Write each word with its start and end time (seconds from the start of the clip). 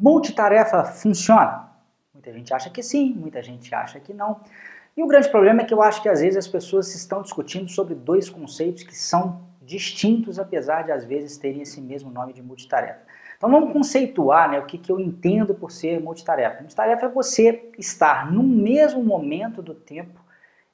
Multitarefa 0.00 0.82
funciona? 0.84 1.68
Muita 2.14 2.32
gente 2.32 2.54
acha 2.54 2.70
que 2.70 2.82
sim, 2.82 3.12
muita 3.12 3.42
gente 3.42 3.74
acha 3.74 4.00
que 4.00 4.14
não. 4.14 4.40
E 4.96 5.02
o 5.02 5.06
grande 5.06 5.28
problema 5.28 5.60
é 5.60 5.64
que 5.64 5.74
eu 5.74 5.82
acho 5.82 6.00
que 6.00 6.08
às 6.08 6.20
vezes 6.20 6.38
as 6.38 6.48
pessoas 6.48 6.94
estão 6.94 7.20
discutindo 7.20 7.68
sobre 7.68 7.94
dois 7.94 8.30
conceitos 8.30 8.82
que 8.82 8.96
são 8.96 9.42
distintos, 9.60 10.38
apesar 10.38 10.84
de 10.84 10.92
às 10.92 11.04
vezes 11.04 11.36
terem 11.36 11.60
esse 11.60 11.82
mesmo 11.82 12.10
nome 12.10 12.32
de 12.32 12.42
multitarefa. 12.42 13.00
Então 13.36 13.50
vamos 13.50 13.72
conceituar 13.74 14.50
né, 14.50 14.58
o 14.58 14.64
que, 14.64 14.78
que 14.78 14.90
eu 14.90 14.98
entendo 14.98 15.54
por 15.54 15.70
ser 15.70 16.00
multitarefa. 16.00 16.60
Multitarefa 16.60 17.06
é 17.06 17.08
você 17.08 17.70
estar 17.78 18.32
no 18.32 18.42
mesmo 18.42 19.04
momento 19.04 19.62
do 19.62 19.74
tempo 19.74 20.18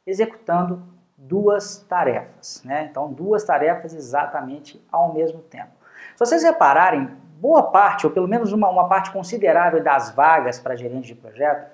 executando 0.07 0.83
duas 1.17 1.79
tarefas. 1.89 2.63
Né? 2.65 2.89
Então 2.89 3.13
duas 3.13 3.43
tarefas 3.43 3.93
exatamente 3.93 4.81
ao 4.91 5.13
mesmo 5.13 5.41
tempo. 5.41 5.73
Se 6.15 6.21
vocês 6.21 6.43
repararem, 6.43 7.09
boa 7.41 7.63
parte, 7.63 8.07
ou 8.07 8.13
pelo 8.13 8.27
menos 8.27 8.53
uma, 8.53 8.69
uma 8.69 8.89
parte 8.89 9.11
considerável 9.11 9.83
das 9.83 10.11
vagas 10.11 10.59
para 10.59 10.77
gerente 10.77 11.07
de 11.07 11.15
projeto, 11.15 11.71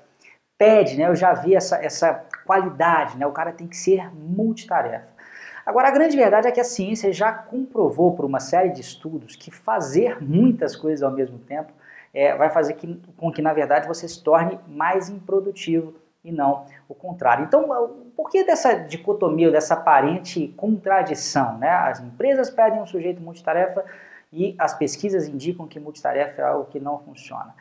pede, 0.58 0.96
né, 0.96 1.08
eu 1.08 1.16
já 1.16 1.32
vi 1.32 1.54
essa, 1.54 1.76
essa 1.76 2.24
qualidade, 2.46 3.16
né, 3.16 3.26
o 3.26 3.32
cara 3.32 3.52
tem 3.52 3.66
que 3.66 3.76
ser 3.76 4.14
multitarefa. 4.14 5.12
Agora, 5.64 5.88
a 5.88 5.90
grande 5.92 6.16
verdade 6.16 6.48
é 6.48 6.50
que 6.50 6.60
a 6.60 6.64
ciência 6.64 7.12
já 7.12 7.32
comprovou 7.32 8.14
por 8.14 8.24
uma 8.24 8.40
série 8.40 8.70
de 8.70 8.80
estudos 8.80 9.36
que 9.36 9.50
fazer 9.50 10.20
muitas 10.20 10.74
coisas 10.74 11.02
ao 11.02 11.12
mesmo 11.12 11.38
tempo 11.38 11.72
é, 12.12 12.34
vai 12.36 12.50
fazer 12.50 12.74
que, 12.74 13.00
com 13.16 13.30
que, 13.30 13.40
na 13.40 13.52
verdade, 13.52 13.86
você 13.86 14.08
se 14.08 14.22
torne 14.22 14.58
mais 14.66 15.08
improdutivo 15.08 15.94
e 16.24 16.30
não 16.30 16.66
o 16.88 16.94
contrário. 16.94 17.44
Então, 17.44 18.12
por 18.16 18.28
que 18.28 18.44
dessa 18.44 18.74
dicotomia, 18.74 19.50
dessa 19.50 19.74
aparente 19.74 20.48
contradição? 20.56 21.58
Né? 21.58 21.70
As 21.70 22.00
empresas 22.00 22.50
pedem 22.50 22.80
um 22.80 22.86
sujeito 22.86 23.20
multitarefa 23.20 23.84
e 24.32 24.54
as 24.58 24.74
pesquisas 24.74 25.28
indicam 25.28 25.66
que 25.66 25.78
multitarefa 25.78 26.40
é 26.40 26.44
algo 26.44 26.70
que 26.70 26.80
não 26.80 26.98
funciona. 26.98 27.54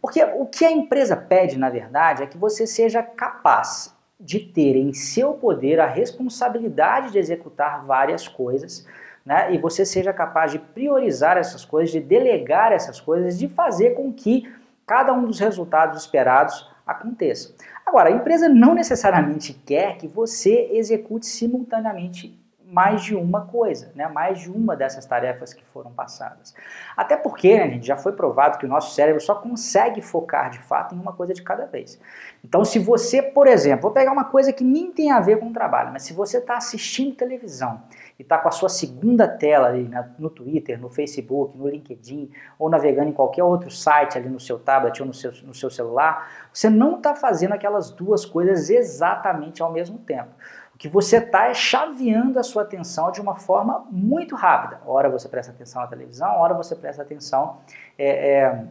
Porque 0.00 0.22
o 0.22 0.46
que 0.46 0.64
a 0.64 0.70
empresa 0.70 1.16
pede, 1.16 1.58
na 1.58 1.70
verdade, 1.70 2.22
é 2.22 2.26
que 2.26 2.38
você 2.38 2.66
seja 2.66 3.02
capaz 3.02 3.94
de 4.18 4.40
ter 4.40 4.76
em 4.76 4.92
seu 4.92 5.34
poder 5.34 5.80
a 5.80 5.86
responsabilidade 5.86 7.12
de 7.12 7.18
executar 7.18 7.84
várias 7.84 8.28
coisas, 8.28 8.86
né? 9.24 9.52
E 9.54 9.58
você 9.58 9.84
seja 9.84 10.12
capaz 10.12 10.52
de 10.52 10.58
priorizar 10.58 11.36
essas 11.36 11.64
coisas, 11.64 11.90
de 11.90 12.00
delegar 12.00 12.72
essas 12.72 13.00
coisas, 13.00 13.38
de 13.38 13.48
fazer 13.48 13.90
com 13.94 14.12
que 14.12 14.50
cada 14.86 15.12
um 15.12 15.24
dos 15.24 15.38
resultados 15.40 16.02
esperados 16.02 16.70
aconteça. 16.86 17.54
Agora, 17.86 18.10
a 18.10 18.12
empresa 18.12 18.48
não 18.48 18.74
necessariamente 18.74 19.54
quer 19.54 19.96
que 19.96 20.06
você 20.06 20.70
execute 20.72 21.26
simultaneamente 21.26 22.38
mais 22.74 23.04
de 23.04 23.14
uma 23.14 23.42
coisa, 23.42 23.92
né? 23.94 24.08
mais 24.08 24.40
de 24.40 24.50
uma 24.50 24.74
dessas 24.74 25.06
tarefas 25.06 25.54
que 25.54 25.64
foram 25.64 25.92
passadas. 25.92 26.52
Até 26.96 27.16
porque, 27.16 27.56
né, 27.56 27.70
gente, 27.70 27.86
já 27.86 27.96
foi 27.96 28.10
provado 28.10 28.58
que 28.58 28.66
o 28.66 28.68
nosso 28.68 28.92
cérebro 28.96 29.20
só 29.20 29.36
consegue 29.36 30.02
focar 30.02 30.50
de 30.50 30.58
fato 30.58 30.92
em 30.92 30.98
uma 30.98 31.12
coisa 31.12 31.32
de 31.32 31.40
cada 31.40 31.66
vez. 31.66 32.00
Então, 32.42 32.64
se 32.64 32.80
você, 32.80 33.22
por 33.22 33.46
exemplo, 33.46 33.82
vou 33.82 33.92
pegar 33.92 34.10
uma 34.10 34.24
coisa 34.24 34.52
que 34.52 34.64
nem 34.64 34.90
tem 34.90 35.12
a 35.12 35.20
ver 35.20 35.38
com 35.38 35.50
o 35.50 35.52
trabalho, 35.52 35.92
mas 35.92 36.02
se 36.02 36.12
você 36.12 36.38
está 36.38 36.56
assistindo 36.56 37.14
televisão 37.14 37.80
e 38.18 38.22
está 38.22 38.38
com 38.38 38.48
a 38.48 38.50
sua 38.50 38.68
segunda 38.68 39.28
tela 39.28 39.68
ali 39.68 39.84
né, 39.84 40.10
no 40.18 40.28
Twitter, 40.28 40.80
no 40.80 40.90
Facebook, 40.90 41.56
no 41.56 41.68
LinkedIn, 41.68 42.28
ou 42.58 42.68
navegando 42.68 43.10
em 43.10 43.12
qualquer 43.12 43.44
outro 43.44 43.70
site 43.70 44.18
ali 44.18 44.28
no 44.28 44.40
seu 44.40 44.58
tablet 44.58 45.00
ou 45.00 45.06
no 45.06 45.14
seu, 45.14 45.30
no 45.44 45.54
seu 45.54 45.70
celular, 45.70 46.28
você 46.52 46.68
não 46.68 46.96
está 46.96 47.14
fazendo 47.14 47.52
aquelas 47.52 47.92
duas 47.92 48.26
coisas 48.26 48.68
exatamente 48.68 49.62
ao 49.62 49.72
mesmo 49.72 49.98
tempo. 49.98 50.30
O 50.74 50.78
que 50.78 50.88
você 50.88 51.18
está 51.18 51.46
é 51.46 51.54
chaveando 51.54 52.38
a 52.38 52.42
sua 52.42 52.62
atenção 52.62 53.12
de 53.12 53.20
uma 53.20 53.36
forma 53.36 53.86
muito 53.90 54.34
rápida. 54.34 54.80
Ora 54.84 55.08
você 55.08 55.28
presta 55.28 55.52
atenção 55.52 55.82
na 55.82 55.88
televisão, 55.88 56.36
ora 56.36 56.52
você 56.52 56.74
presta 56.74 57.02
atenção 57.02 57.58
é, 57.96 58.32
é, 58.32 58.64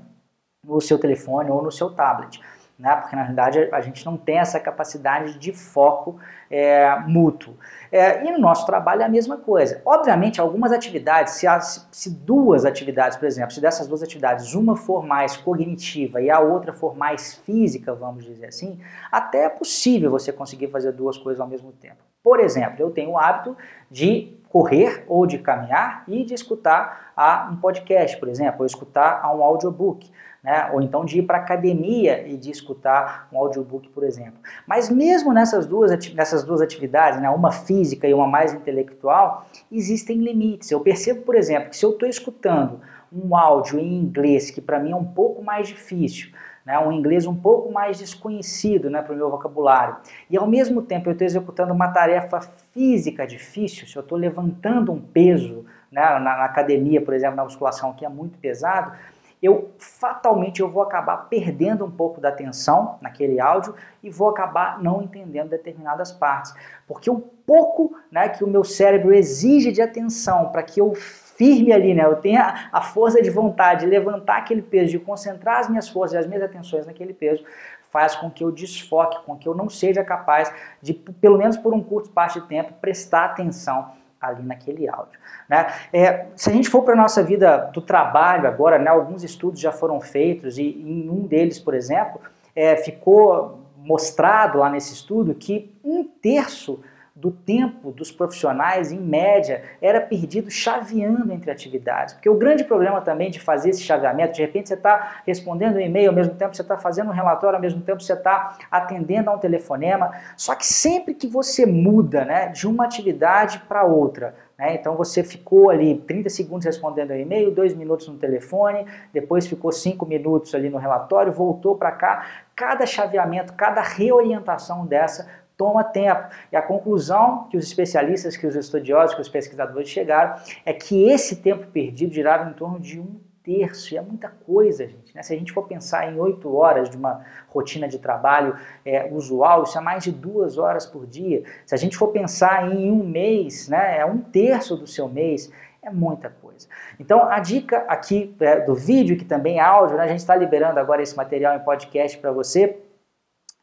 no 0.63 0.81
seu 0.81 0.99
telefone 0.99 1.49
ou 1.49 1.61
no 1.61 1.71
seu 1.71 1.89
tablet 1.89 2.41
né? 2.77 2.95
porque 2.95 3.15
na 3.15 3.21
realidade 3.21 3.69
a 3.71 3.81
gente 3.81 4.05
não 4.05 4.17
tem 4.17 4.39
essa 4.39 4.59
capacidade 4.59 5.37
de 5.37 5.53
foco 5.53 6.19
é, 6.49 6.99
mútuo. 7.07 7.55
É, 7.91 8.25
e 8.25 8.31
no 8.31 8.39
nosso 8.39 8.65
trabalho 8.65 9.01
é 9.01 9.05
a 9.05 9.09
mesma 9.09 9.37
coisa. 9.37 9.81
Obviamente, 9.85 10.41
algumas 10.41 10.71
atividades, 10.71 11.33
se, 11.33 11.47
as, 11.47 11.87
se 11.91 12.09
duas 12.09 12.65
atividades, 12.65 13.17
por 13.17 13.25
exemplo, 13.25 13.51
se 13.51 13.61
dessas 13.61 13.87
duas 13.87 14.01
atividades 14.01 14.53
uma 14.53 14.75
for 14.75 15.05
mais 15.05 15.37
cognitiva 15.37 16.21
e 16.21 16.29
a 16.29 16.39
outra 16.39 16.73
for 16.73 16.95
mais 16.95 17.35
física, 17.35 17.93
vamos 17.93 18.25
dizer 18.25 18.47
assim, 18.47 18.79
até 19.11 19.45
é 19.45 19.49
possível 19.49 20.11
você 20.11 20.31
conseguir 20.31 20.67
fazer 20.67 20.91
duas 20.91 21.17
coisas 21.17 21.39
ao 21.39 21.47
mesmo 21.47 21.71
tempo. 21.71 21.97
Por 22.23 22.39
exemplo, 22.39 22.77
eu 22.79 22.89
tenho 22.89 23.11
o 23.11 23.17
hábito 23.17 23.55
de 23.91 24.37
correr 24.53 25.03
ou 25.09 25.25
de 25.25 25.39
caminhar 25.39 26.05
e 26.07 26.23
de 26.23 26.33
escutar 26.33 27.11
a 27.17 27.49
um 27.51 27.57
podcast, 27.57 28.17
por 28.17 28.29
exemplo, 28.29 28.61
ou 28.61 28.65
escutar 28.65 29.19
a 29.21 29.35
um 29.35 29.43
audiobook 29.43 30.09
né? 30.43 30.69
ou 30.73 30.81
então 30.81 31.05
de 31.05 31.19
ir 31.19 31.23
para 31.23 31.37
academia 31.37 32.27
e 32.27 32.35
de 32.35 32.51
escutar 32.51 33.29
um 33.31 33.37
audiobook, 33.37 33.87
por 33.89 34.03
exemplo. 34.03 34.39
Mas 34.67 34.89
mesmo 34.89 35.31
nessas 35.31 35.65
duas, 35.65 35.91
nessas 36.13 36.43
duas 36.43 36.59
atividades, 36.59 37.21
né? 37.21 37.29
uma 37.29 37.51
física 37.51 38.07
e 38.07 38.13
uma 38.13 38.27
mais 38.27 38.53
intelectual, 38.53 39.47
existem 39.71 40.17
limites. 40.17 40.69
Eu 40.69 40.81
percebo, 40.81 41.21
por 41.21 41.35
exemplo, 41.35 41.69
que 41.69 41.77
se 41.77 41.85
eu 41.85 41.91
estou 41.91 42.09
escutando 42.09 42.81
um 43.11 43.35
áudio 43.35 43.79
em 43.79 43.95
inglês, 43.95 44.51
que 44.51 44.59
para 44.59 44.79
mim 44.79 44.91
é 44.91 44.95
um 44.95 45.05
pouco 45.05 45.41
mais 45.41 45.67
difícil, 45.67 46.31
né, 46.65 46.79
um 46.79 46.91
inglês 46.91 47.25
um 47.25 47.35
pouco 47.35 47.71
mais 47.71 47.97
desconhecido 47.97 48.89
né, 48.89 49.01
para 49.01 49.13
o 49.13 49.17
meu 49.17 49.29
vocabulário. 49.29 49.97
E 50.29 50.37
ao 50.37 50.47
mesmo 50.47 50.81
tempo 50.81 51.09
eu 51.09 51.13
estou 51.13 51.25
executando 51.25 51.73
uma 51.73 51.89
tarefa 51.89 52.39
física 52.71 53.27
difícil, 53.27 53.87
se 53.87 53.95
eu 53.95 54.01
estou 54.01 54.17
levantando 54.17 54.91
um 54.91 54.99
peso 54.99 55.65
né, 55.91 56.01
na, 56.01 56.19
na, 56.19 56.45
academia, 56.45 57.01
por 57.01 57.13
exemplo, 57.13 57.35
na 57.35 57.43
musculação, 57.43 57.93
que 57.93 58.05
é 58.05 58.09
muito 58.09 58.37
pesado, 58.37 58.93
eu 59.41 59.71
fatalmente 59.77 60.61
eu 60.61 60.69
vou 60.69 60.81
acabar 60.81 61.17
perdendo 61.27 61.83
um 61.83 61.91
pouco 61.91 62.21
da 62.21 62.29
atenção 62.29 62.97
naquele 63.01 63.41
áudio 63.41 63.75
e 64.01 64.09
vou 64.09 64.29
acabar 64.29 64.81
não 64.81 65.01
entendendo 65.01 65.49
determinadas 65.49 66.13
partes. 66.13 66.55
Porque 66.87 67.09
o 67.09 67.19
pouco 67.19 67.93
né, 68.09 68.29
que 68.29 68.41
o 68.41 68.47
meu 68.47 68.63
cérebro 68.63 69.13
exige 69.13 69.73
de 69.73 69.81
atenção 69.81 70.49
para 70.49 70.63
que 70.63 70.79
eu 70.79 70.93
firme 71.35 71.71
ali, 71.71 71.93
né, 71.93 72.05
eu 72.05 72.15
tenha 72.17 72.69
a 72.71 72.81
força 72.81 73.21
de 73.21 73.29
vontade 73.29 73.81
de 73.81 73.87
levantar 73.87 74.37
aquele 74.37 74.61
peso, 74.61 74.91
de 74.91 74.99
concentrar 74.99 75.59
as 75.59 75.69
minhas 75.69 75.89
forças 75.89 76.13
e 76.13 76.17
as 76.17 76.27
minhas 76.27 76.43
atenções 76.43 76.85
naquele 76.85 77.13
peso, 77.13 77.43
faz 77.91 78.15
com 78.15 78.29
que 78.29 78.43
eu 78.43 78.51
desfoque, 78.51 79.23
com 79.25 79.37
que 79.37 79.47
eu 79.47 79.53
não 79.53 79.69
seja 79.69 80.03
capaz 80.03 80.51
de, 80.81 80.93
pelo 80.93 81.37
menos 81.37 81.57
por 81.57 81.73
um 81.73 81.83
curto 81.83 82.07
espaço 82.07 82.41
de 82.41 82.47
tempo, 82.47 82.73
prestar 82.81 83.25
atenção 83.25 83.91
ali 84.19 84.41
naquele 84.41 84.89
áudio. 84.89 85.19
Né? 85.47 85.67
É, 85.91 86.25
se 86.35 86.49
a 86.49 86.53
gente 86.53 86.69
for 86.69 86.81
para 86.83 86.93
a 86.93 86.97
nossa 86.97 87.21
vida 87.21 87.69
do 87.73 87.81
trabalho 87.81 88.47
agora, 88.47 88.79
né, 88.79 88.89
alguns 88.89 89.23
estudos 89.23 89.59
já 89.59 89.71
foram 89.71 89.99
feitos 89.99 90.57
e 90.57 90.63
em 90.63 91.09
um 91.09 91.27
deles, 91.27 91.59
por 91.59 91.73
exemplo, 91.73 92.19
é, 92.55 92.77
ficou 92.77 93.59
mostrado 93.77 94.59
lá 94.59 94.69
nesse 94.69 94.93
estudo 94.93 95.35
que 95.35 95.71
um 95.83 96.03
terço 96.03 96.81
do 97.15 97.29
tempo 97.29 97.91
dos 97.91 98.11
profissionais, 98.11 98.91
em 98.91 98.99
média, 98.99 99.61
era 99.79 100.01
perdido 100.01 100.49
chaveando 100.49 101.31
entre 101.31 101.51
atividades. 101.51 102.15
Porque 102.15 102.27
o 102.27 102.35
grande 102.35 102.63
problema 102.63 103.01
também 103.01 103.29
de 103.29 103.39
fazer 103.39 103.69
esse 103.69 103.83
chaveamento, 103.83 104.33
de 104.33 104.41
repente 104.41 104.69
você 104.69 104.73
está 104.73 105.21
respondendo 105.25 105.75
um 105.75 105.79
e-mail, 105.79 106.09
ao 106.09 106.15
mesmo 106.15 106.33
tempo 106.33 106.55
você 106.55 106.63
está 106.63 106.75
fazendo 106.75 107.09
um 107.09 107.13
relatório, 107.13 107.55
ao 107.55 107.61
mesmo 107.61 107.81
tempo 107.81 108.01
você 108.01 108.13
está 108.13 108.57
atendendo 108.71 109.29
a 109.29 109.33
um 109.35 109.37
telefonema. 109.37 110.11
Só 110.35 110.55
que 110.55 110.65
sempre 110.65 111.13
que 111.13 111.27
você 111.27 111.67
muda 111.67 112.25
né, 112.25 112.47
de 112.47 112.67
uma 112.67 112.83
atividade 112.85 113.59
para 113.67 113.83
outra, 113.83 114.33
né, 114.57 114.73
então 114.73 114.95
você 114.95 115.23
ficou 115.23 115.69
ali 115.69 115.95
30 115.95 116.29
segundos 116.29 116.65
respondendo 116.65 117.11
ao 117.11 117.17
e-mail, 117.17 117.51
2 117.51 117.75
minutos 117.75 118.07
no 118.07 118.17
telefone, 118.17 118.87
depois 119.13 119.45
ficou 119.45 119.71
5 119.71 120.03
minutos 120.07 120.55
ali 120.55 120.67
no 120.67 120.79
relatório, 120.79 121.31
voltou 121.31 121.75
para 121.75 121.91
cá. 121.91 122.25
Cada 122.55 122.87
chaveamento, 122.87 123.53
cada 123.53 123.81
reorientação 123.81 124.85
dessa 124.85 125.42
toma 125.63 125.81
tempo. 125.81 126.27
E 126.51 126.57
a 126.57 126.61
conclusão 126.61 127.47
que 127.49 127.55
os 127.55 127.63
especialistas, 127.63 128.35
que 128.35 128.45
os 128.45 128.53
estudiosos, 128.53 129.15
que 129.15 129.21
os 129.21 129.29
pesquisadores 129.29 129.87
chegaram 129.87 130.35
é 130.65 130.73
que 130.73 131.09
esse 131.09 131.37
tempo 131.37 131.67
perdido 131.67 132.13
girava 132.13 132.49
em 132.49 132.53
torno 132.53 132.81
de 132.81 132.99
um 132.99 133.15
terço, 133.41 133.93
e 133.93 133.97
é 133.97 134.01
muita 134.01 134.29
coisa, 134.29 134.85
gente. 134.85 135.15
Né? 135.15 135.23
Se 135.23 135.33
a 135.33 135.37
gente 135.37 135.53
for 135.53 135.63
pensar 135.63 136.11
em 136.11 136.19
oito 136.19 136.53
horas 136.53 136.89
de 136.89 136.97
uma 136.97 137.25
rotina 137.47 137.87
de 137.87 137.97
trabalho 137.97 138.57
é, 138.85 139.09
usual, 139.09 139.63
isso 139.63 139.77
é 139.77 139.81
mais 139.81 140.03
de 140.03 140.11
duas 140.11 140.57
horas 140.57 140.85
por 140.85 141.05
dia. 141.05 141.43
Se 141.65 141.73
a 141.73 141.77
gente 141.77 141.95
for 141.95 142.09
pensar 142.09 142.69
em 142.69 142.91
um 142.91 143.03
mês, 143.05 143.69
né, 143.69 143.99
é 143.99 144.05
um 144.05 144.17
terço 144.17 144.75
do 144.75 144.87
seu 144.87 145.07
mês, 145.07 145.51
é 145.81 145.89
muita 145.89 146.29
coisa. 146.29 146.67
Então, 146.99 147.23
a 147.23 147.39
dica 147.39 147.79
aqui 147.87 148.33
é, 148.39 148.61
do 148.61 148.75
vídeo, 148.75 149.17
que 149.17 149.25
também 149.25 149.59
é 149.59 149.61
áudio, 149.61 149.97
né, 149.97 150.03
a 150.03 150.07
gente 150.07 150.19
está 150.19 150.35
liberando 150.35 150.79
agora 150.79 151.01
esse 151.01 151.15
material 151.15 151.55
em 151.55 151.59
podcast 151.59 152.17
para 152.17 152.31
você, 152.31 152.81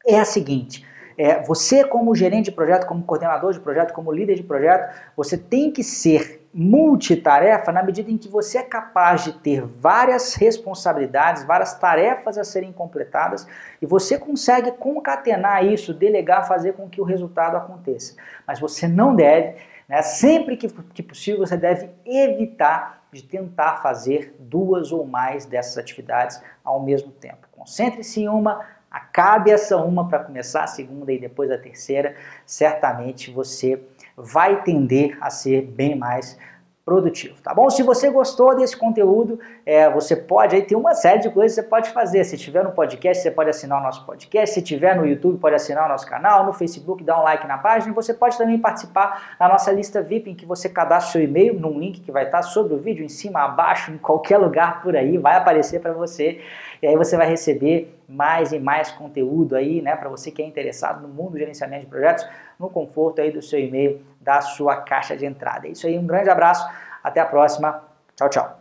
é 0.06 0.18
a 0.18 0.24
seguinte: 0.24 0.86
é, 1.22 1.42
você, 1.42 1.84
como 1.84 2.14
gerente 2.14 2.46
de 2.46 2.52
projeto, 2.52 2.86
como 2.86 3.02
coordenador 3.02 3.52
de 3.52 3.60
projeto, 3.60 3.92
como 3.92 4.10
líder 4.10 4.36
de 4.36 4.42
projeto, 4.42 4.90
você 5.14 5.36
tem 5.36 5.70
que 5.70 5.84
ser 5.84 6.48
multitarefa 6.50 7.70
na 7.70 7.82
medida 7.82 8.10
em 8.10 8.16
que 8.16 8.26
você 8.26 8.56
é 8.56 8.62
capaz 8.62 9.24
de 9.24 9.34
ter 9.34 9.60
várias 9.60 10.34
responsabilidades, 10.34 11.44
várias 11.44 11.74
tarefas 11.74 12.38
a 12.38 12.42
serem 12.42 12.72
completadas 12.72 13.46
e 13.82 13.84
você 13.84 14.18
consegue 14.18 14.72
concatenar 14.72 15.62
isso, 15.62 15.92
delegar, 15.92 16.48
fazer 16.48 16.72
com 16.72 16.88
que 16.88 17.02
o 17.02 17.04
resultado 17.04 17.54
aconteça. 17.54 18.16
Mas 18.46 18.58
você 18.58 18.88
não 18.88 19.14
deve, 19.14 19.56
né, 19.86 20.00
sempre 20.00 20.56
que, 20.56 20.68
que 20.68 21.02
possível, 21.02 21.46
você 21.46 21.58
deve 21.58 21.90
evitar 22.06 23.02
de 23.12 23.22
tentar 23.22 23.82
fazer 23.82 24.34
duas 24.38 24.90
ou 24.90 25.04
mais 25.04 25.44
dessas 25.44 25.76
atividades 25.76 26.42
ao 26.64 26.80
mesmo 26.80 27.12
tempo. 27.12 27.46
Concentre-se 27.52 28.22
em 28.22 28.28
uma, 28.28 28.64
acabe 28.90 29.50
essa 29.50 29.76
uma 29.76 30.08
para 30.08 30.18
começar 30.24 30.64
a 30.64 30.66
segunda 30.66 31.12
e 31.12 31.18
depois 31.18 31.50
a 31.50 31.58
terceira, 31.58 32.16
certamente 32.44 33.30
você 33.30 33.82
vai 34.16 34.62
tender 34.62 35.16
a 35.20 35.30
ser 35.30 35.62
bem 35.62 35.94
mais 35.94 36.36
produtivo, 36.84 37.40
tá 37.42 37.54
bom? 37.54 37.68
Se 37.70 37.82
você 37.82 38.10
gostou 38.10 38.56
desse 38.56 38.76
conteúdo, 38.76 39.38
é, 39.64 39.88
você 39.90 40.16
pode 40.16 40.56
aí 40.56 40.62
ter 40.62 40.74
uma 40.74 40.94
série 40.94 41.20
de 41.20 41.30
coisas 41.30 41.54
que 41.54 41.62
você 41.62 41.68
pode 41.68 41.90
fazer. 41.90 42.24
Se 42.24 42.36
estiver 42.36 42.64
no 42.64 42.72
podcast, 42.72 43.22
você 43.22 43.30
pode 43.30 43.50
assinar 43.50 43.80
o 43.80 43.82
nosso 43.82 44.04
podcast. 44.04 44.54
Se 44.54 44.60
estiver 44.60 44.96
no 44.96 45.06
YouTube, 45.06 45.38
pode 45.38 45.54
assinar 45.54 45.84
o 45.84 45.88
nosso 45.88 46.06
canal. 46.06 46.44
No 46.44 46.52
Facebook, 46.52 47.04
dá 47.04 47.20
um 47.20 47.22
like 47.22 47.46
na 47.46 47.58
página. 47.58 47.94
Você 47.94 48.14
pode 48.14 48.36
também 48.36 48.58
participar 48.58 49.36
da 49.38 49.48
nossa 49.48 49.70
lista 49.70 50.02
VIP, 50.02 50.30
em 50.30 50.34
que 50.34 50.46
você 50.46 50.68
cadastra 50.68 51.12
seu 51.12 51.22
e-mail 51.22 51.58
num 51.58 51.78
link 51.78 52.00
que 52.00 52.10
vai 52.10 52.24
estar 52.24 52.42
sobre 52.42 52.74
o 52.74 52.78
vídeo, 52.78 53.04
em 53.04 53.08
cima, 53.08 53.44
abaixo, 53.44 53.92
em 53.92 53.98
qualquer 53.98 54.38
lugar 54.38 54.82
por 54.82 54.96
aí, 54.96 55.18
vai 55.18 55.36
aparecer 55.36 55.80
para 55.80 55.92
você. 55.92 56.40
E 56.82 56.86
aí 56.86 56.96
você 56.96 57.16
vai 57.16 57.28
receber 57.28 57.94
mais 58.08 58.52
e 58.52 58.58
mais 58.58 58.90
conteúdo 58.90 59.54
aí, 59.54 59.80
né, 59.80 59.94
para 59.94 60.08
você 60.08 60.30
que 60.30 60.42
é 60.42 60.46
interessado 60.46 61.02
no 61.02 61.08
mundo 61.08 61.32
do 61.32 61.38
gerenciamento 61.38 61.84
de 61.84 61.90
projetos, 61.90 62.26
no 62.60 62.68
conforto 62.68 63.20
aí 63.20 63.32
do 63.32 63.40
seu 63.40 63.58
e-mail, 63.58 64.04
da 64.20 64.42
sua 64.42 64.76
caixa 64.76 65.16
de 65.16 65.24
entrada. 65.24 65.66
É 65.66 65.70
isso 65.70 65.86
aí, 65.86 65.98
um 65.98 66.06
grande 66.06 66.28
abraço, 66.28 66.68
até 67.02 67.20
a 67.20 67.26
próxima, 67.26 67.82
tchau, 68.14 68.28
tchau. 68.28 68.59